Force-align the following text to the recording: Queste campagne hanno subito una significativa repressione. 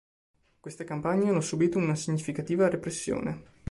Queste 0.59 0.83
campagne 0.83 1.29
hanno 1.29 1.41
subito 1.41 1.77
una 1.77 1.93
significativa 1.93 2.67
repressione. 2.67 3.49